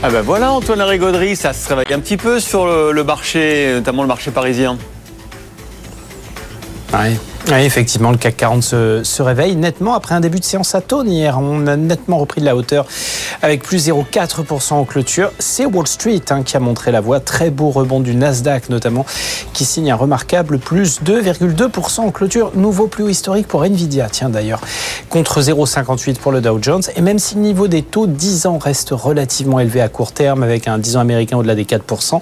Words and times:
Ah 0.00 0.10
ben 0.10 0.22
voilà 0.22 0.52
Antoine 0.52 0.80
Rigauderie, 0.80 1.34
ça 1.34 1.52
se 1.52 1.68
réveille 1.68 1.92
un 1.92 1.98
petit 1.98 2.16
peu 2.16 2.38
sur 2.38 2.66
le, 2.66 3.02
marché, 3.02 3.72
notamment 3.74 4.02
le 4.02 4.08
marché 4.08 4.30
parisien. 4.30 4.78
Oui, 7.46 7.62
effectivement, 7.62 8.10
le 8.10 8.18
CAC 8.18 8.36
40 8.36 8.62
se, 8.62 9.22
réveille 9.22 9.56
nettement 9.56 9.94
après 9.94 10.14
un 10.14 10.20
début 10.20 10.38
de 10.38 10.44
séance 10.44 10.74
à 10.74 10.82
tonne 10.82 11.10
hier. 11.10 11.38
On 11.40 11.66
a 11.66 11.76
nettement 11.76 12.18
repris 12.18 12.42
de 12.42 12.46
la 12.46 12.54
hauteur 12.54 12.86
avec 13.40 13.62
plus 13.62 13.88
0,4% 13.88 14.74
en 14.74 14.84
clôture. 14.84 15.32
C'est 15.38 15.64
Wall 15.64 15.86
Street 15.86 16.20
hein, 16.28 16.42
qui 16.42 16.56
a 16.58 16.60
montré 16.60 16.92
la 16.92 17.00
voie. 17.00 17.20
Très 17.20 17.48
beau 17.48 17.70
rebond 17.70 18.00
du 18.00 18.14
Nasdaq 18.14 18.68
notamment, 18.68 19.06
qui 19.54 19.64
signe 19.64 19.90
un 19.90 19.96
remarquable 19.96 20.58
plus 20.58 21.00
2,2% 21.02 22.00
en 22.00 22.10
clôture. 22.10 22.52
Nouveau 22.54 22.86
plus 22.86 23.04
haut 23.04 23.08
historique 23.08 23.48
pour 23.48 23.64
Nvidia, 23.64 24.08
tiens 24.10 24.28
d'ailleurs, 24.28 24.60
contre 25.08 25.40
0,58 25.40 26.16
pour 26.16 26.32
le 26.32 26.42
Dow 26.42 26.58
Jones. 26.60 26.82
Et 26.96 27.00
même 27.00 27.18
si 27.18 27.36
le 27.36 27.40
niveau 27.40 27.66
des 27.66 27.82
taux 27.82 28.06
10 28.06 28.46
ans 28.46 28.58
reste 28.58 28.90
relativement 28.90 29.58
élevé 29.58 29.80
à 29.80 29.88
court 29.88 30.12
terme, 30.12 30.42
avec 30.42 30.68
un 30.68 30.76
10 30.76 30.98
ans 30.98 31.00
américain 31.00 31.38
au-delà 31.38 31.54
des 31.54 31.64
4%, 31.64 32.20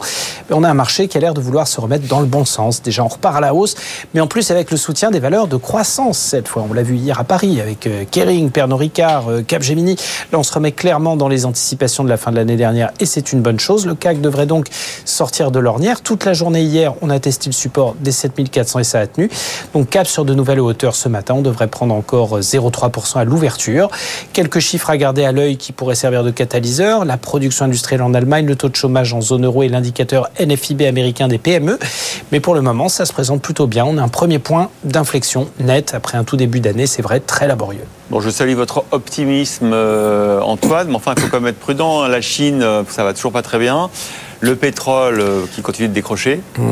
on 0.51 0.63
a 0.63 0.71
un 0.71 0.75
marché 0.75 1.09
qui 1.09 1.19
a 1.19 1.21
l'air 1.21 1.35
de 1.35 1.41
vouloir 1.41 1.67
se 1.67 1.81
remettre 1.81 2.07
dans 2.07 2.21
le 2.21 2.27
bon 2.27 2.45
sens. 2.45 2.81
Déjà, 2.81 3.03
on 3.03 3.09
repart 3.09 3.37
à 3.37 3.41
la 3.41 3.55
hausse, 3.55 3.75
mais 4.15 4.21
en 4.21 4.29
plus 4.29 4.53
avec 4.53 4.71
le 4.71 4.77
soutien 4.77 5.06
des 5.11 5.21
valeurs 5.21 5.47
de 5.47 5.57
croissance 5.57 6.19
cette 6.19 6.49
fois. 6.49 6.65
On 6.69 6.73
l'a 6.73 6.83
vu 6.83 6.97
hier 6.97 7.19
à 7.19 7.25
Paris 7.25 7.61
avec 7.61 7.89
Kering, 8.11 8.51
Pernod 8.51 8.79
Ricard, 8.79 9.27
Capgemini. 9.47 9.97
Là, 10.33 10.39
on 10.39 10.43
se 10.43 10.53
remet 10.53 10.73
clairement 10.73 11.17
dans 11.17 11.29
les 11.29 11.47
anticipations 11.47 12.05
de 12.05 12.09
la 12.09 12.17
fin 12.17 12.31
de 12.31 12.37
l'année 12.37 12.57
dernière 12.57 12.91
et 13.01 13.07
c'est 13.07 13.33
une 13.33 13.41
bonne 13.41 13.61
chose. 13.61 13.87
Le 13.87 13.95
CAC 13.95 14.21
devrait 14.21 14.47
donc 14.47 14.69
sortir 15.05 15.51
de 15.51 15.59
l'ornière. 15.59 16.01
Toute 16.01 16.25
la 16.25 16.33
journée 16.33 16.63
hier, 16.63 16.95
on 17.03 17.11
a 17.11 17.19
testé 17.19 17.49
le 17.49 17.55
support 17.55 17.95
des 18.01 18.13
7400 18.13 18.79
et 18.79 18.85
ça 18.85 19.01
a 19.01 19.07
tenu. 19.07 19.31
Donc 19.75 19.91
cap 19.91 20.07
sur 20.07 20.25
de 20.25 20.35
nouvelles 20.35 20.61
hauteurs 20.61 20.95
ce 20.95 21.09
matin. 21.09 21.35
On 21.35 21.43
devrait 21.43 21.69
prendre 21.69 21.95
encore 21.95 22.41
0,3% 22.41 23.19
à 23.19 23.25
l'ouverture. 23.25 23.91
Quelques 24.33 24.61
chiffres 24.61 24.91
à 24.91 24.97
garder 24.97 25.25
à 25.25 25.33
l'œil 25.33 25.57
qui 25.57 25.73
pourraient 25.73 25.95
servir 25.95 26.25
de 26.25 26.31
catalyseur. 26.31 27.05
La 27.05 27.17
production 27.17 27.65
industrielle 27.65 28.03
en 28.03 28.15
Allemagne, 28.15 28.47
le 28.47 28.57
taux 28.57 28.69
de 28.69 28.77
chômage 28.77 29.13
en 29.13 29.21
zone 29.21 29.45
euro 29.45 29.63
et 29.63 29.69
l'indicateur 29.69 30.31
NFIB 30.41 30.83
américain 30.83 31.29
des 31.29 31.39
PME. 31.39 31.79
Mais 32.33 32.41
pour 32.41 32.55
le 32.55 32.63
moment, 32.63 32.89
ça 32.89 33.05
se 33.05 33.13
présente 33.13 33.43
plutôt 33.43 33.67
bien. 33.67 33.85
On 33.85 33.99
a 33.99 34.03
un 34.03 34.09
premier 34.09 34.39
point 34.39 34.71
d'inflexion 34.97 35.51
nette 35.61 35.93
après 35.93 36.17
un 36.17 36.25
tout 36.25 36.39
début 36.39 36.61
d'année, 36.61 36.87
c'est 36.87 37.03
vrai, 37.03 37.21
très 37.21 37.47
laborieux. 37.47 37.85
Bon, 38.11 38.21
je 38.21 38.31
salue 38.31 38.55
votre 38.55 38.85
optimisme, 38.93 39.73
euh, 39.75 40.41
Antoine, 40.41 40.89
mais 40.89 40.95
enfin, 40.95 41.13
il 41.15 41.23
faut 41.23 41.29
quand 41.29 41.41
même 41.41 41.51
être 41.51 41.61
prudent. 41.61 42.07
La 42.07 42.23
Chine, 42.23 42.63
euh, 42.63 42.83
ça 42.89 43.05
va 43.05 43.13
toujours 43.13 43.33
pas 43.33 43.43
très 43.43 43.59
bien. 43.59 43.91
Le 44.41 44.57
pétrole 44.57 45.21
euh, 45.21 45.45
qui 45.55 45.61
continue 45.61 45.89
de 45.89 45.93
décrocher. 45.93 46.41
Mmh. 46.57 46.71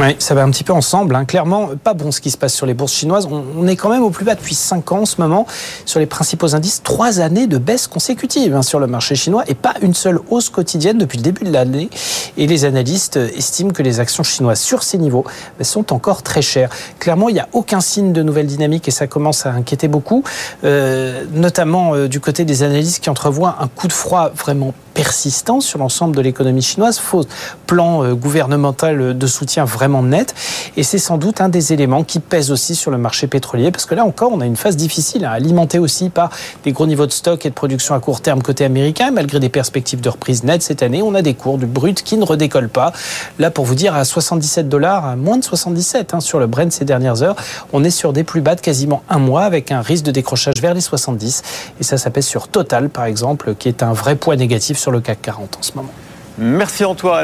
Oui, 0.00 0.16
ça 0.18 0.34
va 0.34 0.42
un 0.42 0.50
petit 0.50 0.64
peu 0.64 0.72
ensemble. 0.72 1.14
Hein. 1.14 1.24
Clairement, 1.24 1.70
pas 1.82 1.94
bon 1.94 2.10
ce 2.10 2.20
qui 2.20 2.32
se 2.32 2.36
passe 2.36 2.52
sur 2.52 2.66
les 2.66 2.74
bourses 2.74 2.92
chinoises. 2.92 3.28
On, 3.30 3.66
est 3.68 3.76
quand 3.76 3.90
même 3.90 4.02
au 4.02 4.10
plus 4.10 4.24
bas 4.24 4.34
depuis 4.34 4.56
5 4.56 4.90
ans 4.90 5.02
en 5.02 5.06
ce 5.06 5.20
moment 5.20 5.46
sur 5.86 6.00
les 6.00 6.06
principaux 6.06 6.56
indices. 6.56 6.82
Trois 6.82 7.20
années 7.20 7.46
de 7.46 7.58
baisse 7.58 7.86
consécutive 7.86 8.56
hein, 8.56 8.62
sur 8.62 8.80
le 8.80 8.88
marché 8.88 9.14
chinois 9.14 9.44
et 9.46 9.54
pas 9.54 9.74
une 9.82 9.94
seule 9.94 10.18
hausse 10.30 10.48
quotidienne 10.48 10.98
depuis 10.98 11.18
le 11.18 11.22
début 11.22 11.44
de 11.44 11.52
l'année. 11.52 11.90
Et 12.36 12.48
les 12.48 12.64
analystes 12.64 13.16
estiment 13.16 13.70
que 13.70 13.84
les 13.84 14.00
actions 14.00 14.24
chinoises 14.24 14.60
sur 14.60 14.82
ces 14.82 14.98
niveaux 14.98 15.24
sont 15.60 15.92
encore 15.92 16.24
très 16.24 16.42
chères. 16.42 16.70
Clairement, 16.98 17.28
il 17.28 17.34
n'y 17.34 17.40
a 17.40 17.48
aucun 17.52 17.80
signe 17.80 18.12
de 18.12 18.22
nouvelle 18.22 18.46
dynamique 18.46 18.88
et 18.88 18.90
ça 18.90 19.06
commence 19.06 19.46
à 19.46 19.50
inquiéter 19.50 19.86
beaucoup, 19.86 20.24
euh, 20.64 21.24
notamment 21.32 21.94
euh, 21.94 22.08
du 22.08 22.18
côté 22.18 22.44
des 22.44 22.64
analystes 22.64 23.02
qui 23.02 23.10
entrevoient 23.10 23.58
un 23.60 23.68
coup 23.68 23.86
de 23.86 23.92
froid 23.92 24.30
vraiment 24.34 24.74
persistant 24.94 25.60
sur 25.60 25.78
l'ensemble 25.78 26.16
de 26.16 26.20
l'économie 26.20 26.62
chinoise, 26.62 26.98
faux 26.98 27.24
plan 27.66 28.04
euh, 28.04 28.14
gouvernemental 28.14 29.16
de 29.16 29.26
soutien 29.26 29.64
vraiment 29.64 29.83
net. 29.88 30.34
Et 30.76 30.82
c'est 30.82 30.98
sans 30.98 31.18
doute 31.18 31.40
un 31.40 31.48
des 31.48 31.72
éléments 31.72 32.04
qui 32.04 32.20
pèse 32.20 32.50
aussi 32.50 32.74
sur 32.74 32.90
le 32.90 32.98
marché 32.98 33.26
pétrolier, 33.26 33.70
parce 33.70 33.86
que 33.86 33.94
là 33.94 34.04
encore, 34.04 34.32
on 34.32 34.40
a 34.40 34.46
une 34.46 34.56
phase 34.56 34.76
difficile, 34.76 35.24
hein, 35.24 35.30
alimentée 35.30 35.78
aussi 35.78 36.10
par 36.10 36.30
des 36.64 36.72
gros 36.72 36.86
niveaux 36.86 37.06
de 37.06 37.12
stock 37.12 37.44
et 37.46 37.50
de 37.50 37.54
production 37.54 37.94
à 37.94 38.00
court 38.00 38.20
terme 38.20 38.42
côté 38.42 38.64
américain. 38.64 39.10
Malgré 39.10 39.40
des 39.40 39.48
perspectives 39.48 40.00
de 40.00 40.08
reprise 40.08 40.44
nette 40.44 40.62
cette 40.62 40.82
année, 40.82 41.02
on 41.02 41.14
a 41.14 41.22
des 41.22 41.34
cours 41.34 41.58
du 41.58 41.66
brut 41.66 42.02
qui 42.02 42.16
ne 42.16 42.24
redécollent 42.24 42.68
pas. 42.68 42.92
Là, 43.38 43.50
pour 43.50 43.64
vous 43.64 43.74
dire, 43.74 43.94
à 43.94 44.04
77 44.04 44.68
dollars, 44.68 45.04
à 45.04 45.16
moins 45.16 45.38
de 45.38 45.44
77 45.44 46.14
hein, 46.14 46.20
sur 46.20 46.38
le 46.38 46.46
Brent 46.46 46.70
ces 46.70 46.84
dernières 46.84 47.22
heures, 47.22 47.36
on 47.72 47.84
est 47.84 47.90
sur 47.90 48.12
des 48.12 48.24
plus 48.24 48.40
bas 48.40 48.54
de 48.54 48.60
quasiment 48.60 49.02
un 49.08 49.18
mois, 49.18 49.44
avec 49.44 49.70
un 49.70 49.80
risque 49.80 50.04
de 50.04 50.10
décrochage 50.10 50.54
vers 50.60 50.74
les 50.74 50.80
70. 50.80 51.42
Et 51.80 51.84
ça, 51.84 51.98
ça 51.98 52.10
pèse 52.10 52.26
sur 52.26 52.48
Total, 52.48 52.88
par 52.88 53.04
exemple, 53.04 53.54
qui 53.54 53.68
est 53.68 53.82
un 53.82 53.92
vrai 53.92 54.16
poids 54.16 54.36
négatif 54.36 54.78
sur 54.78 54.90
le 54.90 55.00
CAC 55.00 55.22
40 55.22 55.58
en 55.58 55.62
ce 55.62 55.72
moment. 55.74 55.90
Merci 56.36 56.84
Antoine. 56.84 57.22